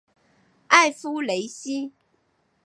[0.69, 1.93] 埃夫雷西。